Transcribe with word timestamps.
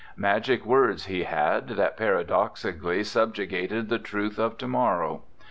Magic 0.17 0.65
words 0.65 1.05
he 1.05 1.25
had, 1.25 1.67
that 1.67 1.95
paradoxically 1.95 3.03
sub 3.03 3.35
jugated 3.35 3.87
the 3.87 3.99
truths 3.99 4.39
of 4.39 4.57
to 4.57 4.67
morrow. 4.67 5.21